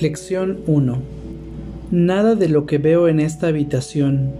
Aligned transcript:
Lección 0.00 0.58
1. 0.68 0.96
Nada 1.90 2.36
de 2.36 2.48
lo 2.48 2.66
que 2.66 2.78
veo 2.78 3.08
en 3.08 3.18
esta 3.18 3.48
habitación, 3.48 4.30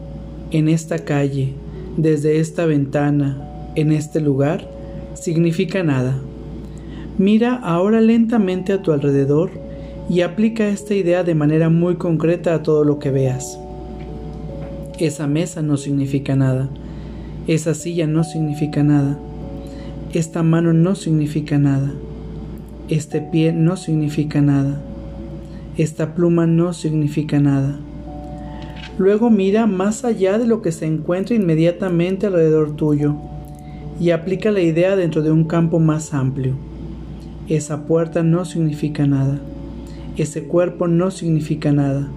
en 0.52 0.68
esta 0.68 1.00
calle, 1.00 1.52
desde 1.96 2.38
esta 2.38 2.64
ventana, 2.64 3.72
en 3.74 3.90
este 3.90 4.20
lugar, 4.20 4.70
significa 5.14 5.82
nada. 5.82 6.16
Mira 7.18 7.56
ahora 7.56 8.00
lentamente 8.00 8.72
a 8.72 8.82
tu 8.82 8.92
alrededor 8.92 9.50
y 10.08 10.20
aplica 10.20 10.68
esta 10.68 10.94
idea 10.94 11.24
de 11.24 11.34
manera 11.34 11.70
muy 11.70 11.96
concreta 11.96 12.54
a 12.54 12.62
todo 12.62 12.84
lo 12.84 13.00
que 13.00 13.10
veas. 13.10 13.58
Esa 15.00 15.26
mesa 15.26 15.60
no 15.60 15.76
significa 15.76 16.36
nada. 16.36 16.68
Esa 17.48 17.74
silla 17.74 18.06
no 18.06 18.22
significa 18.22 18.84
nada. 18.84 19.18
Esta 20.12 20.44
mano 20.44 20.72
no 20.72 20.94
significa 20.94 21.58
nada. 21.58 21.92
Este 22.88 23.20
pie 23.20 23.52
no 23.52 23.76
significa 23.76 24.40
nada. 24.40 24.80
Esta 25.78 26.16
pluma 26.16 26.44
no 26.48 26.72
significa 26.72 27.38
nada. 27.38 27.78
Luego 28.98 29.30
mira 29.30 29.68
más 29.68 30.04
allá 30.04 30.36
de 30.36 30.44
lo 30.44 30.60
que 30.60 30.72
se 30.72 30.86
encuentra 30.86 31.36
inmediatamente 31.36 32.26
alrededor 32.26 32.74
tuyo 32.74 33.14
y 34.00 34.10
aplica 34.10 34.50
la 34.50 34.60
idea 34.60 34.96
dentro 34.96 35.22
de 35.22 35.30
un 35.30 35.44
campo 35.44 35.78
más 35.78 36.14
amplio. 36.14 36.56
Esa 37.48 37.86
puerta 37.86 38.24
no 38.24 38.44
significa 38.44 39.06
nada. 39.06 39.38
Ese 40.16 40.42
cuerpo 40.42 40.88
no 40.88 41.12
significa 41.12 41.72
nada. 41.72 42.08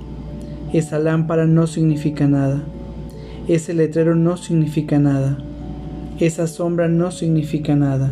Esa 0.73 0.97
lámpara 0.97 1.45
no 1.45 1.67
significa 1.67 2.27
nada. 2.27 2.63
Ese 3.47 3.75
letrero 3.75 4.15
no 4.15 4.37
significa 4.37 4.97
nada. 4.97 5.37
Esa 6.19 6.47
sombra 6.47 6.87
no 6.87 7.11
significa 7.11 7.75
nada. 7.75 8.11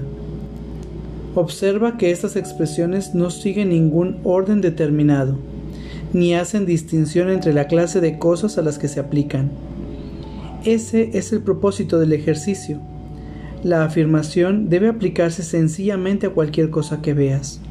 Observa 1.39 1.95
que 1.95 2.11
estas 2.11 2.35
expresiones 2.35 3.15
no 3.15 3.29
siguen 3.29 3.69
ningún 3.69 4.17
orden 4.25 4.59
determinado, 4.59 5.37
ni 6.11 6.35
hacen 6.35 6.65
distinción 6.65 7.29
entre 7.29 7.53
la 7.53 7.67
clase 7.67 8.01
de 8.01 8.19
cosas 8.19 8.57
a 8.57 8.61
las 8.61 8.77
que 8.77 8.89
se 8.89 8.99
aplican. 8.99 9.49
Ese 10.65 11.11
es 11.17 11.31
el 11.31 11.41
propósito 11.41 11.97
del 11.97 12.11
ejercicio. 12.11 12.81
La 13.63 13.85
afirmación 13.85 14.67
debe 14.67 14.89
aplicarse 14.89 15.41
sencillamente 15.41 16.27
a 16.27 16.31
cualquier 16.31 16.71
cosa 16.71 17.01
que 17.01 17.13
veas. 17.13 17.61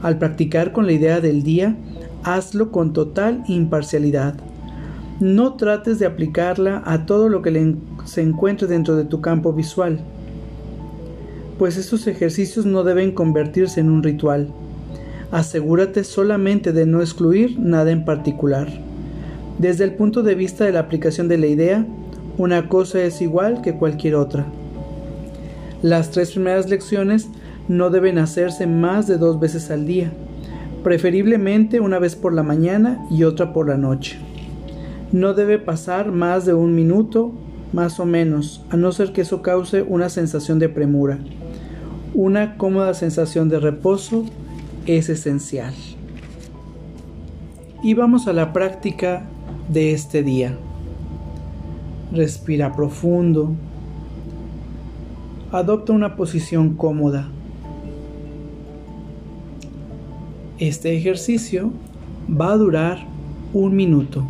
Al 0.00 0.16
practicar 0.16 0.72
con 0.72 0.86
la 0.86 0.92
idea 0.92 1.20
del 1.20 1.42
día, 1.42 1.76
hazlo 2.22 2.72
con 2.72 2.94
total 2.94 3.44
imparcialidad. 3.48 4.36
No 5.20 5.56
trates 5.56 5.98
de 5.98 6.06
aplicarla 6.06 6.82
a 6.86 7.04
todo 7.04 7.28
lo 7.28 7.42
que 7.42 7.76
se 8.06 8.22
encuentre 8.22 8.66
dentro 8.66 8.96
de 8.96 9.04
tu 9.04 9.20
campo 9.20 9.52
visual 9.52 10.00
pues 11.58 11.76
estos 11.76 12.06
ejercicios 12.06 12.66
no 12.66 12.84
deben 12.84 13.12
convertirse 13.12 13.80
en 13.80 13.90
un 13.90 14.02
ritual. 14.02 14.48
Asegúrate 15.30 16.04
solamente 16.04 16.72
de 16.72 16.86
no 16.86 17.00
excluir 17.00 17.58
nada 17.58 17.90
en 17.90 18.04
particular. 18.04 18.68
Desde 19.58 19.84
el 19.84 19.94
punto 19.94 20.22
de 20.22 20.34
vista 20.34 20.64
de 20.64 20.72
la 20.72 20.80
aplicación 20.80 21.28
de 21.28 21.38
la 21.38 21.46
idea, 21.46 21.86
una 22.38 22.68
cosa 22.68 23.02
es 23.02 23.20
igual 23.22 23.62
que 23.62 23.74
cualquier 23.74 24.16
otra. 24.16 24.46
Las 25.82 26.10
tres 26.10 26.32
primeras 26.32 26.68
lecciones 26.68 27.28
no 27.68 27.90
deben 27.90 28.18
hacerse 28.18 28.66
más 28.66 29.06
de 29.06 29.16
dos 29.16 29.38
veces 29.38 29.70
al 29.70 29.86
día, 29.86 30.12
preferiblemente 30.82 31.80
una 31.80 31.98
vez 31.98 32.16
por 32.16 32.32
la 32.32 32.42
mañana 32.42 33.06
y 33.10 33.24
otra 33.24 33.52
por 33.52 33.68
la 33.68 33.76
noche. 33.76 34.18
No 35.12 35.34
debe 35.34 35.58
pasar 35.58 36.10
más 36.10 36.44
de 36.44 36.54
un 36.54 36.74
minuto, 36.74 37.32
más 37.72 38.00
o 38.00 38.06
menos, 38.06 38.64
a 38.70 38.76
no 38.76 38.92
ser 38.92 39.12
que 39.12 39.20
eso 39.20 39.42
cause 39.42 39.82
una 39.82 40.08
sensación 40.08 40.58
de 40.58 40.68
premura. 40.68 41.18
Una 42.14 42.56
cómoda 42.56 42.94
sensación 42.94 43.48
de 43.48 43.58
reposo 43.58 44.24
es 44.86 45.08
esencial. 45.08 45.74
Y 47.82 47.94
vamos 47.94 48.28
a 48.28 48.32
la 48.32 48.52
práctica 48.52 49.24
de 49.68 49.92
este 49.92 50.22
día. 50.22 50.56
Respira 52.12 52.72
profundo. 52.76 53.56
Adopta 55.50 55.92
una 55.92 56.14
posición 56.14 56.74
cómoda. 56.74 57.28
Este 60.60 60.96
ejercicio 60.96 61.72
va 62.30 62.52
a 62.52 62.56
durar 62.56 62.98
un 63.52 63.74
minuto. 63.74 64.24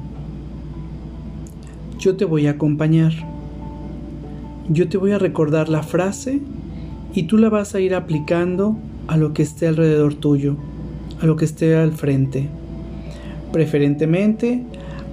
Yo 1.98 2.16
te 2.16 2.24
voy 2.24 2.46
a 2.46 2.52
acompañar. 2.52 3.12
Yo 4.70 4.88
te 4.88 4.96
voy 4.96 5.12
a 5.12 5.18
recordar 5.18 5.68
la 5.68 5.82
frase 5.82 6.40
y 7.14 7.24
tú 7.24 7.38
la 7.38 7.48
vas 7.48 7.74
a 7.74 7.80
ir 7.80 7.94
aplicando 7.94 8.76
a 9.06 9.16
lo 9.16 9.32
que 9.32 9.42
esté 9.42 9.68
alrededor 9.68 10.14
tuyo, 10.14 10.56
a 11.20 11.26
lo 11.26 11.36
que 11.36 11.44
esté 11.44 11.76
al 11.76 11.92
frente. 11.92 12.48
Preferentemente, 13.52 14.64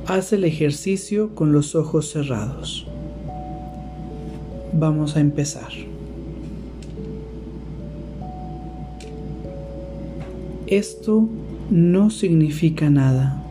haz 0.08 0.34
el 0.34 0.44
ejercicio 0.44 1.36
con 1.36 1.52
los 1.52 1.76
ojos 1.76 2.10
cerrados. 2.10 2.88
Vamos 4.74 5.16
a 5.16 5.20
empezar. 5.20 5.70
Esto 10.66 11.30
no 11.70 12.10
significa 12.10 12.90
nada. 12.90 13.44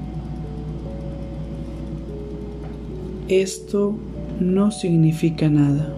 Esto 3.28 3.94
no 4.41 4.72
significa 4.72 5.49
nada. 5.49 5.94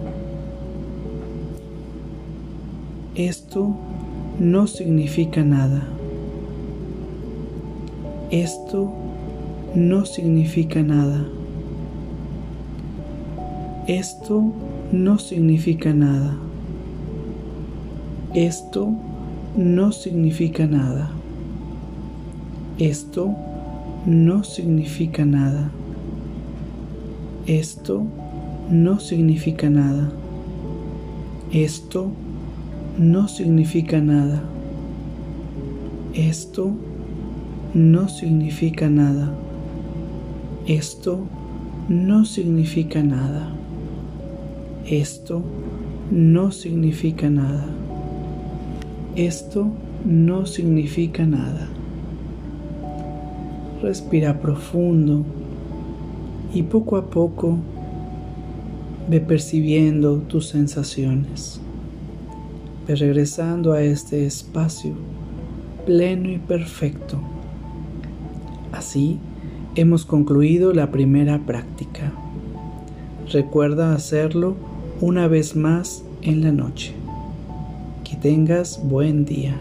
Esto 3.15 3.75
no 4.39 4.65
significa 4.65 5.43
nada. 5.43 5.87
Esto 8.31 8.91
no 9.75 10.03
significa 10.03 10.81
nada. 10.81 11.23
Esto 13.87 14.51
no 14.91 15.19
significa 15.19 15.93
nada. 15.93 16.35
Esto 18.33 18.89
no 19.55 19.91
significa 19.91 20.65
nada. 20.65 21.11
Esto 22.79 23.35
no 24.07 24.43
significa 24.43 25.23
nada. 25.23 25.69
Esto 27.45 28.07
no 28.71 28.99
significa 28.99 29.69
nada. 29.69 30.11
Esto 31.51 32.09
no 32.97 33.27
significa 33.27 33.99
nada. 33.99 34.43
Esto 36.13 36.71
no 37.73 38.07
significa 38.07 38.89
nada. 38.89 39.33
Esto 40.67 41.25
no 41.89 42.23
significa 42.25 43.01
nada. 43.01 43.49
Esto 44.85 45.41
no 46.11 46.51
significa 46.51 47.29
nada. 47.29 47.65
Esto 49.15 49.67
no 50.05 50.45
significa 50.45 51.25
nada. 51.25 51.67
Respira 53.81 54.39
profundo 54.39 55.25
y 56.53 56.61
poco 56.63 56.97
a 56.97 57.09
poco 57.09 57.57
ve 59.09 59.19
percibiendo 59.19 60.19
tus 60.19 60.47
sensaciones 60.47 61.59
regresando 62.87 63.73
a 63.73 63.81
este 63.81 64.25
espacio 64.25 64.93
pleno 65.85 66.29
y 66.29 66.37
perfecto. 66.37 67.19
Así 68.71 69.19
hemos 69.75 70.05
concluido 70.05 70.73
la 70.73 70.91
primera 70.91 71.39
práctica. 71.39 72.11
Recuerda 73.31 73.93
hacerlo 73.93 74.55
una 75.01 75.27
vez 75.27 75.55
más 75.55 76.03
en 76.21 76.41
la 76.41 76.51
noche. 76.51 76.93
Que 78.03 78.15
tengas 78.15 78.81
buen 78.83 79.25
día. 79.25 79.55